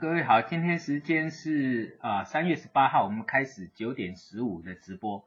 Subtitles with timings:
[0.00, 5.26] 各位好，今天时间是啊三月十八号，我们开始九点十五的直播。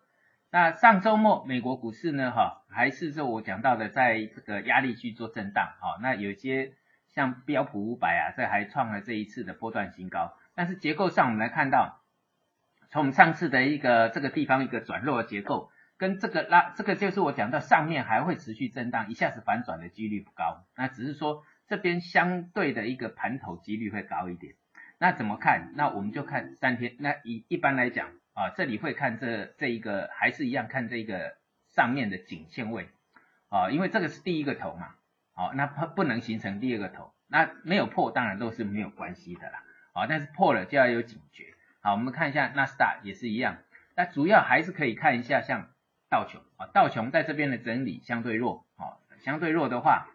[0.51, 6.73] 那上周末美国股市呢，哈，还是就我讲到的，在这个压力区做震荡，哈，那有些
[7.07, 10.33] 像标普五百啊，这还创了这一次的波段新高。
[10.53, 12.03] 但是结构上，我们来看到，
[12.89, 21.43] 从我们上次的一个这个地方一个转弱的结构，跟这个拉，这个就是我讲到上面还会持续震荡，一下子反转的几率不高，那只是说。
[21.69, 24.55] 这边相对的一个盘头几率会高一点，
[24.99, 25.71] 那怎么看？
[25.75, 26.95] 那我们就看三天。
[26.99, 31.37] 那一一般来讲啊，这里会看这这一个还是一样看这个
[31.69, 32.89] 上面的颈线位
[33.47, 34.95] 啊，因为这个是第一个头嘛，
[35.33, 41.55] 好，那不不能形成第二个头，那没有破当然都是没有关系的啦，好，但是破了就要有警觉。
[41.81, 43.57] 好，我们看一下纳斯达也是一样，
[43.95, 45.69] 那主要还是可以看一下像
[46.09, 50.07] 道琼啊，道琼在这边的整理相对弱啊，相对弱的话。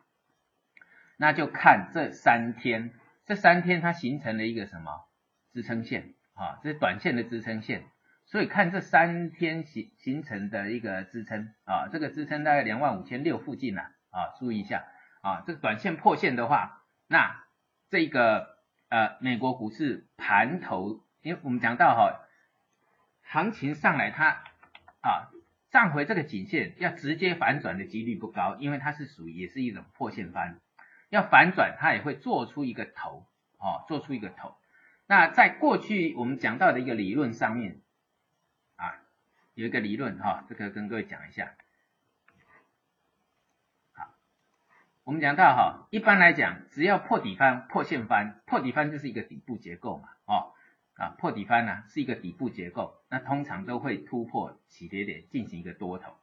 [1.17, 2.91] 那就看这三天，
[3.27, 5.08] 这三天它形成了一个什么
[5.53, 6.61] 支撑线啊？
[6.62, 7.84] 这是短线的支撑线，
[8.27, 14.84] 所以看这三天形形成的一个支撑啊，这个支撑大概两万五千六附近呐啊，注意一下
[15.22, 17.44] 啊，这个短线破线的话，那
[17.89, 18.58] 这个
[18.91, 22.20] 呃美国股市盘头，因为我们讲到哈，
[23.22, 24.42] 行情上来它
[25.00, 25.31] 啊
[25.70, 30.61] 站回这个颈线要直接反转的几率不高，因为它是属于也是一种破线翻。
[31.14, 33.25] 要反转，它也会做出一个头，
[33.58, 34.56] 哦，做出一个头。
[35.06, 37.80] 那在过去我们讲到的一个理论上面，
[38.75, 38.98] 啊，
[39.54, 41.54] 有一个理论哈，这个跟各位讲一下。
[43.92, 44.12] 好，
[45.04, 50.52] 我们讲到哈，一般来讲，只要破底翻、破线翻，破底翻就是一个底部结构嘛，哦，
[50.94, 56.16] 啊，破底翻呢是一个底部结构，那通常都会突破起跌点进行一个多头。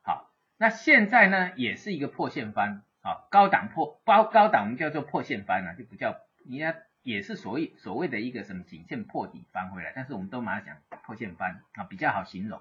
[0.00, 2.82] 好，那现在呢也是一个破线翻。
[3.02, 12.60] 啊，高档破包高档我们叫做破线翻了，就不叫，你要也是所谓所谓的一个什么颈线破底翻回来，但是我们都马上讲破线翻啊，比较好形容。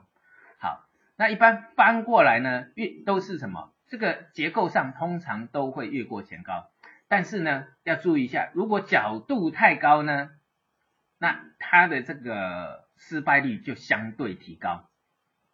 [0.60, 3.72] 好，那一般翻过来呢，越都是什么？
[3.88, 6.72] 这个结构上通常都会越过前高，
[7.08, 10.32] 但是呢要注意一下，如果角度太高呢，
[11.20, 14.90] 那它的这个失败率就相对提高。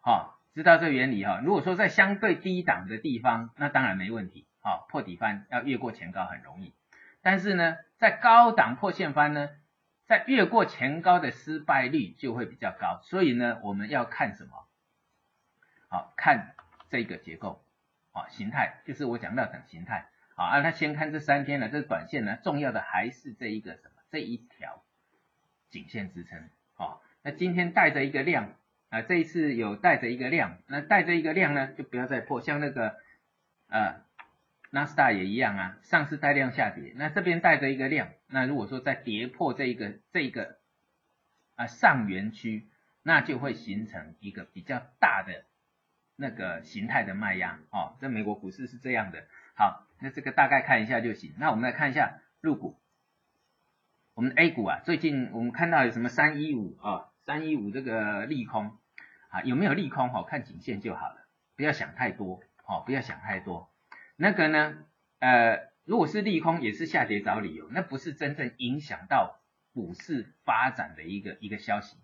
[0.00, 1.40] 好，知道这个原理哈？
[1.44, 4.47] 如果说在相对低档的地方，那当然没问题。
[4.68, 6.74] 啊，破底翻要越过前高很容易，
[7.22, 9.48] 但是呢，在高档破线翻呢，
[10.04, 14.68] 在越过前高的失败率就会比较高，所以呢，我们要看什么？
[15.88, 16.54] 好，看
[16.90, 17.64] 这个结构，
[18.12, 24.02] 啊，形态，就是我讲到等形态，啊，那先看这三天呢，这短线呢，重要的还是这一个什么？
[24.10, 24.84] 这一条
[25.70, 28.52] 颈线支撑，啊，那今天带着一个量，
[28.90, 32.98] 啊，这一次有带着一个量，那带着一个量呢，就不要再破，像那个，
[33.68, 34.06] 呃。
[34.70, 40.58] 纳斯达也一样啊，上次带量下跌，那这边带着一个量，那如果说再跌破这一个这一个
[41.56, 42.68] 啊上缘区，
[43.02, 45.44] 那就会形成一个比较大的
[46.16, 47.96] 那个形态的卖压哦。
[47.98, 49.26] 在美国股市是这样的。
[49.54, 51.34] 好，那这个大概看一下就行。
[51.38, 52.78] 那我们来看一下入股，
[54.14, 58.76] 我们 A 股啊，最近我们看到有什么三一五啊，三一五这个利空
[59.30, 60.12] 啊，有没有利空？
[60.12, 63.70] 哦，看颈线就好了，不要想太多哦，不要想太多。
[64.20, 64.74] 那个呢，
[65.20, 69.38] 呃，如果是利空，也是下跌找理由，那不是真正影响到
[69.72, 71.96] 股市发展的一个一个消息，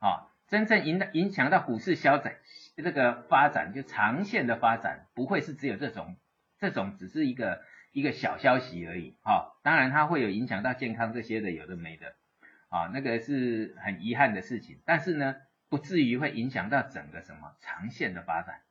[0.00, 2.34] 啊，真正影影响到股市消展
[2.76, 6.16] 这个发展，就长线的发展，不会是只有这种
[6.58, 7.62] 这种只是一个
[7.92, 12.16] 一个小消息而已，啊，当然它会有影响到健康这些的，有的没的，
[12.68, 15.36] 啊，那个是很遗憾的事情，但是呢，
[15.68, 18.62] 不至于会影响到整个什么长线的发展。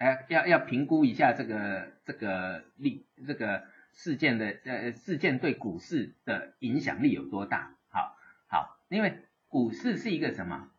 [0.00, 7.76] 哎，要要评估一下这个这个力这个事件的呃事件对股市的影响力有多大？
[7.90, 8.16] 好，
[8.48, 9.18] 好，因为
[9.48, 10.70] 股市是一个什么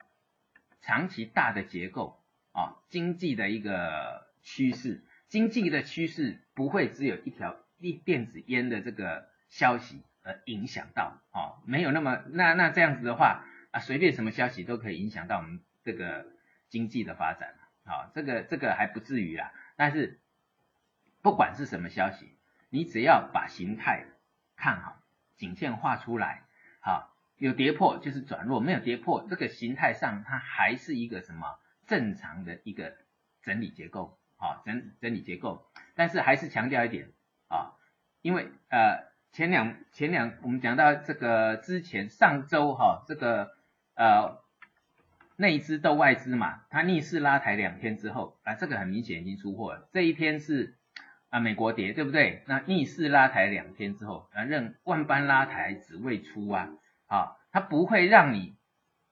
[0.81, 2.19] 长期大的结构
[2.51, 16.25] 啊，经济的一个趋势，经济的趋势不会只有一条一电子烟的这个消息而影响到啊，没有那么那那这样子的话啊，随便什么消息都可以影响到我们这个
[16.69, 17.53] 经济的发展。
[17.91, 20.21] 啊，这个这个还不至于啦，但是
[21.21, 22.37] 不管是什么消息，
[22.69, 24.05] 你只要把形态
[24.55, 25.03] 看好，
[25.35, 26.43] 颈线画出来，
[26.79, 32.95] 好，有跌破就是转弱，没有跌破，这个形态上它还是一个什么正常的一个
[33.41, 37.11] 整理结构，好，整整理结构，但是还是强调一点
[37.49, 37.73] 啊，
[38.21, 43.57] 因为呃前两前两我们讲到这个之前上周哈这个
[43.95, 44.40] 呃。
[45.37, 49.89] 内资斗外资嘛，它逆势拉抬两天之后，啊，这个很明显已经出货了。
[49.91, 50.75] 这一天是
[51.29, 52.43] 啊美国跌，对不对？
[52.47, 56.69] 那逆势拉抬两天之后，啊任万般拉抬只为出啊，
[57.07, 58.55] 啊，它不会让你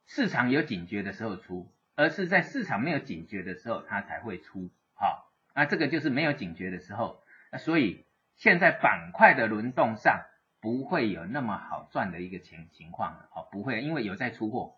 [0.06, 8.06] 市场有警觉的时候出，而是在市场没有警觉的时候它才会出，好，那这个就是没有警觉的时候，那所以
[8.36, 10.26] 现在板块的轮动上
[10.62, 14.76] 不会有那么好赚的一个情情况了，好，不会，因为有在出货。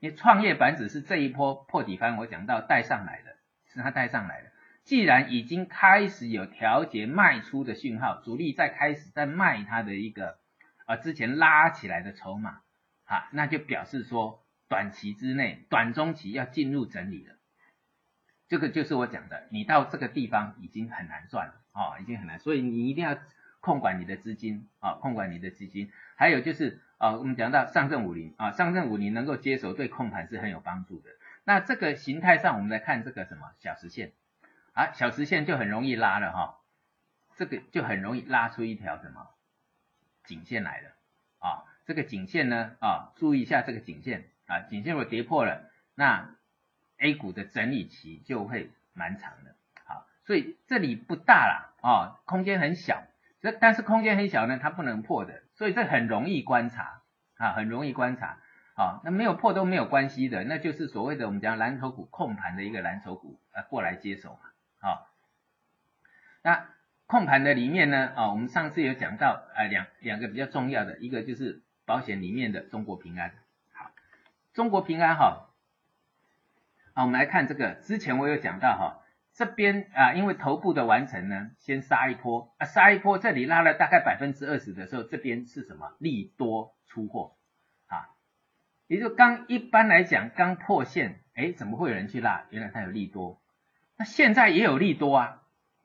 [0.00, 3.36] 因为创业板指是这一波破底翻，我讲到带上来的，
[3.66, 4.52] 是它带上来的。
[4.84, 10.38] 既然已经开始有调节卖出的讯号，主力在开始在卖它的一个
[10.86, 12.60] 啊之前拉起来的筹码，
[13.06, 17.34] 啊，那就表示说短期之内、短中期要进入整理了。
[18.46, 23.18] 这个就是我讲的，你到这个地方已经很难赚了啊，已经很难，所以你一定要
[23.60, 25.90] 控管你的资金啊，控管你的资金。
[26.14, 26.80] 还有就是。
[26.98, 31.10] 啊，我们讲到上证五零啊，上证五零能够接手，对控盘是很有帮助的。
[31.44, 34.12] 那这个形态上，我们来看这个什么小时线
[34.74, 36.58] 啊，小时线就很容易拉了哈，
[37.36, 39.28] 这个就很容易拉出一条什么
[40.24, 40.90] 颈线来了
[41.38, 41.64] 啊。
[41.86, 46.34] 这个颈线呢啊，注意一下这个颈线啊，颈线如果跌破了，那
[46.98, 49.54] A 股的整理期就会蛮长的。
[49.84, 53.04] 好，所以这里不大了啊，空间很小。
[53.40, 57.02] 这但是空间很小呢，它不能破的，所以这很容易观察
[57.36, 58.38] 啊，很容易观察
[58.74, 59.00] 啊。
[59.04, 65.02] 那没有破都没有关系的，那就是所谓的我们讲蓝筹股控盘的一个蓝筹股啊过来接手嘛啊。
[66.42, 66.68] 那
[67.06, 73.34] 控盘的里面呢啊，我们上次有讲到啊两两个比较重要的，一个就是保险里面的中国平安。
[73.72, 73.90] 好，
[74.54, 75.48] 中国平安哈，
[76.94, 79.04] 好，我们来看这个，之前我有讲到哈。
[79.38, 87.36] 这边啊，因为头部的完成呢，先杀一波啊，杀一波，这里拉了大概百分之二十的时候，这边是什么利多出货
[87.86, 88.10] 啊？
[88.88, 92.46] 也就刚一般来讲，刚破线，哎，怎么会有人去拉？
[92.50, 93.40] 原来它有利多。
[93.96, 95.42] 那现在也有利多啊，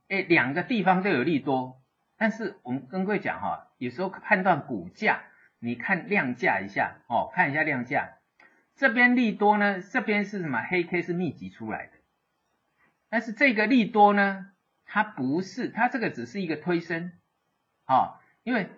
[0.09, 1.79] 哎，两个地方都有利多。
[2.17, 5.21] 但是我们跟各位讲哈，有时候判断股价，
[5.59, 8.13] 你看量价一下哦，看一下量价，
[8.75, 10.59] 这边利多呢，这边是什么？
[10.63, 11.92] 黑 K 是密集出来的。
[13.13, 14.47] 但是这个利多呢，
[14.87, 17.11] 它不是，它这个只是一个推升，
[17.85, 18.71] 啊，因为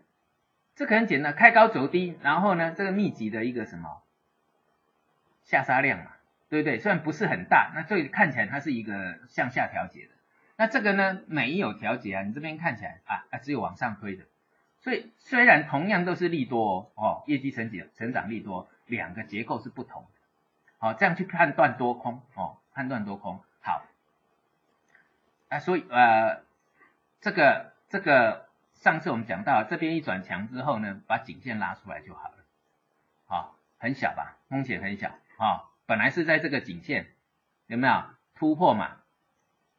[0.75, 4.03] 这个很简单，开高走低，然后呢，这个密集的一个什么
[5.45, 6.11] 下杀量嘛，
[6.49, 6.79] 对不对？
[6.79, 10.11] 虽然不是很大，那这看起来它是一个向下调节的，
[10.57, 14.25] 那这个呢没有调节啊，你这边看起来啊啊只有往上推的，
[14.81, 20.19] 所以虽然同样都是利多哦，业绩成绩成长利多，两个结构是不同的，
[20.77, 23.41] 好，这样去判断多空哦，判断多空。
[25.55, 26.43] 啊，所以呃，
[27.21, 32.35] 这个这个上次我们讲到这边一转强之后呢，把颈线拉出来就好了，
[33.25, 35.07] 好，很小吧，风险很小
[35.37, 37.07] 啊，本来是在这个颈线
[37.67, 38.03] 有没有
[38.35, 38.97] 突破嘛？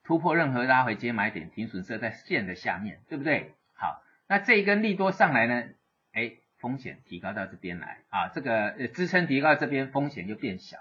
[0.03, 3.55] 突破任何拉回接买点，停损设在线的下面，对不对？
[3.75, 5.65] 好，那这一根利多上来呢，
[6.12, 10.79] 哎，风险提高到这边来啊，这个呃支撑提高到这边，风险就变小，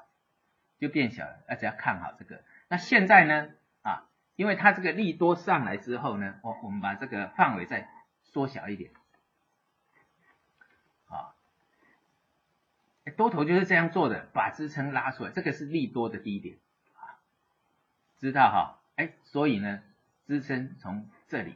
[0.79, 3.50] 就变小了，那只要看好这个，那现在呢？
[4.36, 7.89] 因为它这个利多上来之后呢，我我们把这个范围再
[8.24, 8.92] 缩小一点，
[11.08, 11.34] 啊，
[13.15, 16.58] 多头就是这样做的，把支撑拉出来，这个是利多的低点，
[16.96, 17.15] 啊，
[18.20, 19.82] 知道哈，哎，所以呢，
[20.27, 21.56] 支撑从这里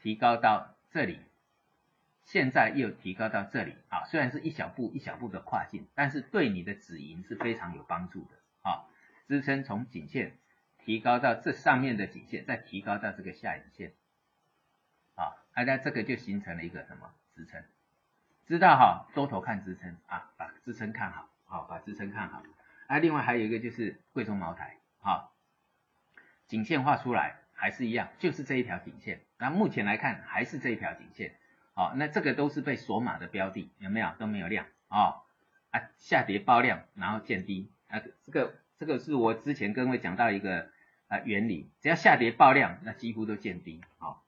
[0.00, 1.20] 提高到这里，
[2.24, 8.30] 现在又提高到这里，啊，虽然是一小步一小步的跨进，但是对你的止盈是非常有帮助的，
[8.62, 8.86] 啊，
[9.28, 10.38] 支撑从颈线。
[10.84, 13.92] 提高到这上面的颈线，再提高到这个下影线，
[15.14, 17.62] 啊，那这个就形成了一个什么支撑？
[18.46, 22.42] 知道哈，多头看支撑啊，把支撑看好，好，把支撑看好。
[22.88, 25.32] 啊，另外还有一个就是贵州茅台，好，
[26.48, 29.20] 颈线画出来还是一样，就是这一条颈线。
[29.38, 31.36] 那目前来看还是这一条颈线，
[31.74, 34.12] 好，那这个都是被锁码的标的，有没有？
[34.18, 35.22] 都没有量啊，
[35.70, 38.54] 啊，下跌爆量，然后见低，啊，这个。
[38.82, 40.68] 这个是我之前跟各位讲到一个
[41.06, 43.80] 啊原理，只要下跌爆量，那几乎都见低。
[43.98, 44.24] 好，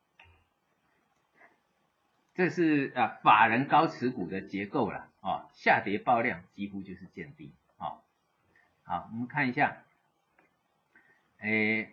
[2.37, 7.53] 这是啊法人高持股的结构了啊，下跌爆量几乎就是见低。
[7.79, 8.05] 好，
[8.85, 9.79] 好，我们看一下，
[11.41, 11.89] 诶，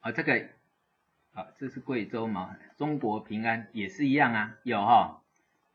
[0.00, 0.48] 啊这个，
[1.34, 5.22] 啊这是贵州嘛，中国平安也是一样啊，有哈，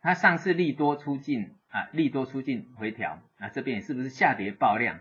[0.02, 5.00] 它上次利多出尽啊，利多出尽回调，那这边是不是下跌爆量？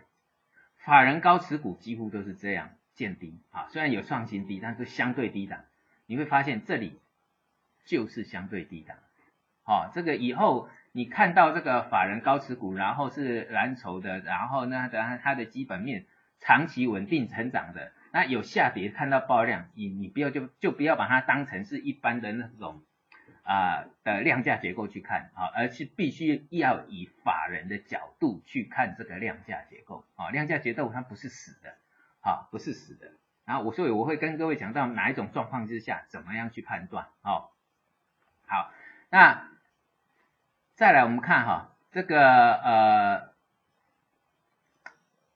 [0.85, 5.65] 法人高持股几乎都是这样见低啊，虽然有创新低，但是相对低档。
[6.07, 6.99] 你会发现这里
[7.87, 8.97] 就是相对低档。
[9.63, 16.07] 好，这个以后你看到这个法人高持股，然后是蓝筹的，然后呢，然后它的基本面
[16.41, 22.83] 长期稳定成长的，那有下跌看到爆量，你你不要就就不要把它当成是一般的那种
[23.43, 31.75] 啊的量价结构去看啊，而是必须要以法人的角度去看这个量价结构啊，量价结构它不是死的
[32.21, 33.13] 啊，不是死的。
[33.45, 37.51] 然后我所以我会跟各位讲到哪一种状况之下怎么样去判断哦。
[38.47, 38.73] 好，
[39.11, 39.49] 那
[40.75, 43.31] 再来我们看哈这个呃。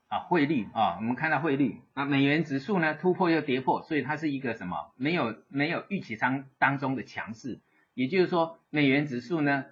[0.08, 4.92] 啊，汇率啊，我们看到汇率啊，美元指数呢突破又跌破，所以它是一个什么？
[4.94, 7.58] 没有没有预期当当中的强势，
[7.94, 9.64] 也就是说美元指数呢，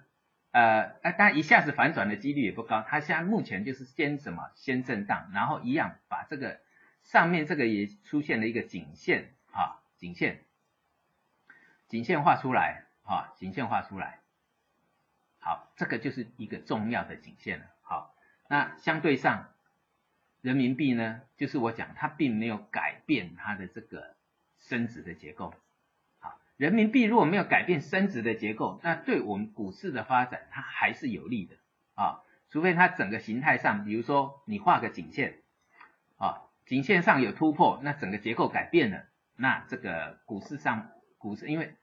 [0.51, 4.49] 呃，当然一下子反转的几率也不高，它现在目前就是先什么？
[4.55, 6.59] 先震荡，然后一样把这个
[7.03, 10.43] 上面这个也出现了一个颈线啊，颈线，
[11.87, 14.19] 颈线画出来啊，颈线画出来，
[15.39, 17.65] 好，这个就是一个重要的颈线了。
[17.81, 18.15] 好，
[18.49, 19.49] 那相对上。
[20.41, 24.17] 人民币呢，就是我讲，它并没有改变它的这个
[24.59, 25.53] 升值的结构。
[26.57, 31.55] 人民币如果没有改变升值的结构，那对我们股市的发展它还是有利的
[31.95, 32.21] 啊。
[32.49, 35.39] 除非它整个形态上，比如说你画个颈线
[36.17, 39.05] 啊，颈线上有突破，那整个结构改变了，
[39.35, 41.73] 那这个股市上股市因为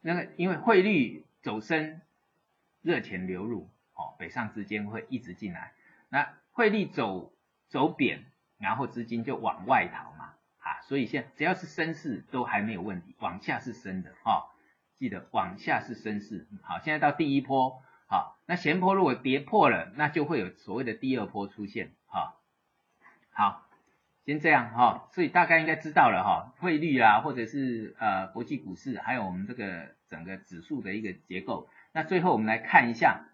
[0.00, 2.00] 那个因为汇率走升，
[2.80, 5.72] 热钱流入哦，北上资金会一直进来，
[6.08, 7.32] 那汇率走。
[7.68, 8.26] 走贬，
[8.58, 10.11] 然后资金就往外逃，
[10.88, 14.48] 所以现只要是升势都还没有问题，往下是升的啊，
[14.96, 22.36] 记得往下是升势，好，现在到第一波，好，那前坡如果跌破了，那就会有所谓的第二波出现，哈，
[23.30, 23.68] 好，
[24.24, 33.28] 先这样哈，所以大概应该知道了哈，汇率啊，或者是呃国际股市，还有我们这个整个指数的一个结构，那最后我们来看一下。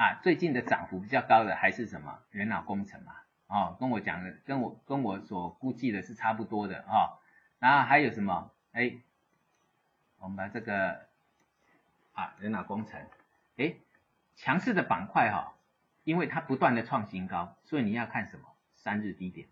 [0.00, 2.20] 啊，最近的涨幅比较高的还是什么？
[2.30, 3.14] 人脑工程嘛？
[3.48, 7.18] 哦，跟我讲的，跟我跟我所估计的是差不多的哦。
[7.58, 8.52] 然后还有什么？
[8.72, 8.98] 哎，
[10.20, 11.06] 我们把这个
[12.12, 13.00] 啊人脑工程，
[13.56, 13.74] 哎，
[14.36, 15.54] 强势的板块哈，
[16.04, 18.44] 因为它不断的创新高，所以你要看什么？
[18.74, 19.48] 三日低点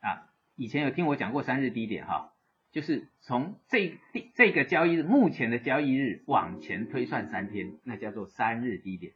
[0.00, 0.28] 啊。
[0.54, 2.32] 以前有听我讲过三日低点哈，
[2.72, 3.98] 就是从这
[4.34, 9.14] 这个交易日目前的交易日往前推算三天，那叫做三日低点。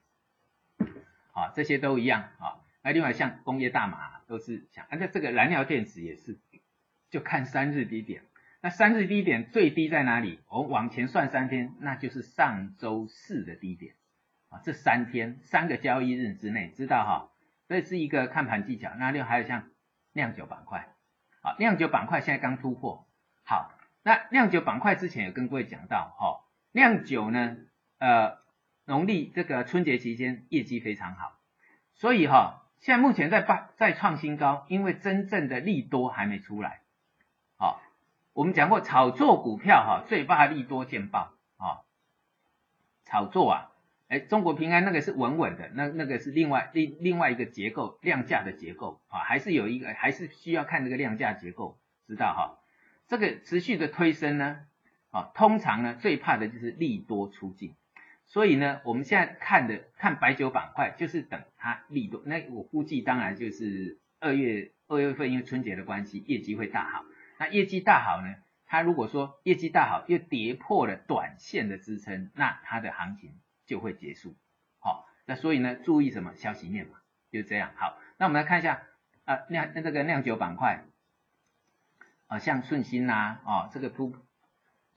[1.34, 2.62] 啊，这些都一样啊。
[2.82, 6.38] 那另外像工业大麻都是想，那这个燃料电池也是，
[7.10, 8.22] 就看三日低点。
[8.60, 10.40] 那三日低点最低在哪里？
[10.48, 13.94] 我往前算三天，那就是上周四的低点
[14.48, 14.60] 啊。
[14.64, 17.30] 这三天三个交易日之内，知道哈？
[17.68, 18.92] 这是一个看盘技巧。
[18.98, 19.70] 那另外还有像
[20.12, 20.88] 酿酒板块
[21.40, 23.08] 啊，酿酒板块现在刚突破。
[23.44, 23.72] 好，
[24.02, 27.56] 那酿酒板块之前有跟各位讲到哈，酿酒呢，
[27.98, 28.42] 呃。
[28.84, 31.38] 农历这个春节期间业绩非常好，
[31.94, 36.80] 所以哈，现在目前在办在创新高，因为真正的利多还没出来。
[37.56, 37.80] 好，
[38.32, 41.86] 我们讲过炒作股票哈，最怕利多见报啊。
[43.04, 43.70] 炒作啊，
[44.08, 52.58] 哎，中国平安那个是稳稳的，那那个是另外另另外一个结构量价的结构啊，还是有一个还是需要看这个量价结构，知道哈？
[53.06, 54.66] 这个持续的推升呢，
[55.12, 57.76] 啊，通常呢最怕的就是利多出尽。
[58.32, 62.22] 所以呢，我们现在看的看白酒板块，就是等它利多。
[62.24, 67.04] 那我估计当然就是二月二月份，因为春节的关系，业绩会大好。
[67.38, 74.34] 那业绩大好呢，它如果说业绩大好又跌破了短线的支撑，那它的行情就会结束。
[74.78, 77.72] 好，那所以呢，注意什么消息面嘛，就这样。
[77.76, 78.82] 好，那我们来看一下
[79.26, 80.86] 啊酿那这个酿酒板块
[82.28, 84.16] 啊，像顺鑫呐，哦这个突。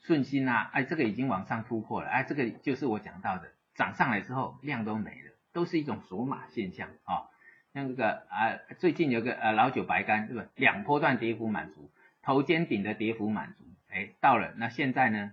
[0.05, 7.25] 顺心啊，哎，这个已经往上突破了，哎，这个就是我讲到的，涨上来之后量都没了，都是一种锁码现象啊。
[7.73, 15.31] 像这个啊，最近有个呃老酒白干，对不是两波段跌幅满足，头肩顶的跌幅满足，哎，到了，那现在呢？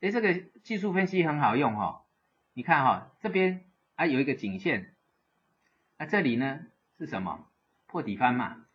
[0.00, 2.04] 哎，这个技术分析很好用哈，
[2.52, 4.94] 你看哈，这边啊有一个颈线，
[5.96, 6.60] 那这里呢
[6.98, 7.48] 是什么？
[7.86, 8.66] 破底翻嘛，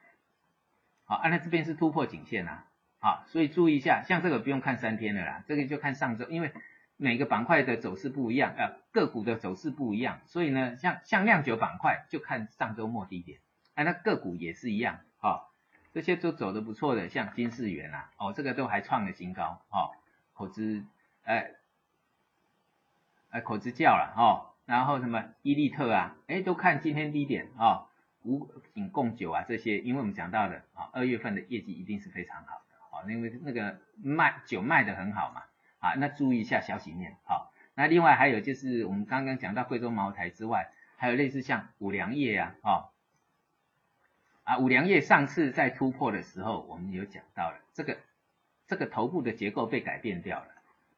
[1.03, 2.65] 好，啊，那这边是突破颈线啊。
[3.01, 6.51] 好，所以注意一下，像这个不用看三天的啦，这个就看上周，因为
[6.97, 13.39] 每个板块的走势不一样，呃，个股的走势不一样，所以呢，像像酿酒板块就看上周末低点，
[13.73, 15.53] 啊，那个股也是一样，好，
[15.93, 19.95] 这些都走的不错的，像金世元啊，哦，这个都还创了新高，哦，
[20.33, 20.83] 口子，
[21.23, 21.51] 哎，
[23.29, 27.87] 哎，口子叫了，哦，然后什么伊利特啊，哎，都看今天低点，哦，
[28.23, 32.61] 五品贡酒啊这些，因为我们讲到的，啊，二月份的业绩一定是非常好。
[33.07, 35.43] 因为那个卖酒卖的很好嘛，
[35.79, 42.89] 啊，那注意一下小洗面，好，那另外还有就是我们刚刚讲到贵州茅台之外，还有类似像五粮液啊，哦，
[44.43, 47.97] 啊，五粮液上次在突破的时候，我们有讲到了这个
[48.67, 50.47] 这个头部的结构被改变掉了，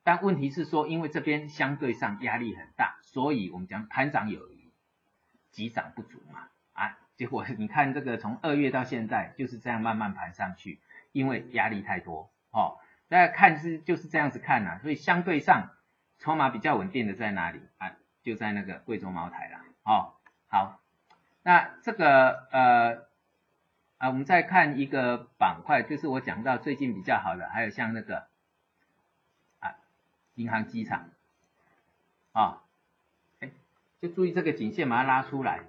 [0.04, 4.70] 但问题是说，因为这边相对上压力很大，所以我们讲盘涨有余，
[5.52, 10.80] 急涨不足嘛，啊，结果你看这个从二月到现在就是这样慢慢盘上去，
[11.12, 15.70] 因为压力太多，哦，大家看是就是这样子看呐，所以相对上
[16.20, 17.94] 筹码比较稳定的在哪里啊？
[18.24, 20.14] 就在那个贵州茅台了，哦，
[20.48, 20.80] 好，
[21.44, 23.12] 那这个呃。
[24.02, 28.26] 啊，我们再看一个板块，就是我讲到最近比较好的，还有像那个
[29.60, 29.76] 啊，
[30.34, 31.12] 银行机场
[32.32, 32.64] 啊，
[33.42, 33.52] 哎，
[34.02, 35.60] 就注意这个颈线把它拉出来，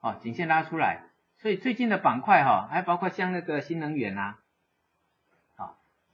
[0.00, 1.02] 哦，颈线拉出来，
[1.36, 4.38] 所以最近的板块哈，还包括像那个新能源呐，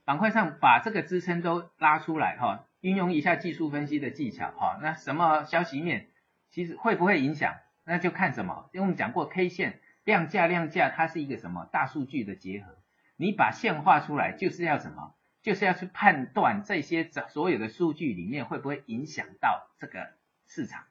[0.04, 6.08] 板块上把这个支撑都拉出来哈，运用一下技术分析的技巧哈，那什么消息面，
[6.50, 9.80] 其实会不会影响，那就看什么，因为我们讲过 K 线。
[10.04, 12.76] 量价量价，它是一个什么大数据的结合？
[13.16, 15.14] 你把线画出来，就是要什么？
[15.40, 20.10] 就是要去判断这些所有的数据里面会不会影响到这个
[20.46, 20.84] 市场？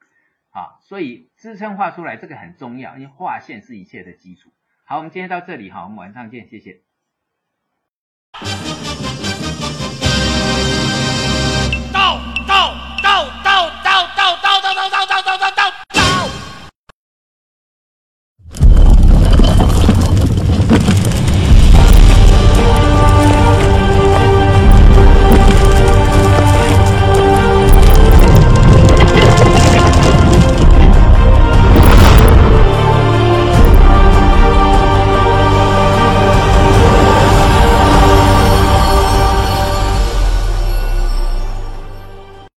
[0.49, 4.49] 好，所以支撑画出来这个很重要，因为画线是一切的基础。
[4.83, 6.81] 好，我们今天到这里哈，我们晚上见，谢谢。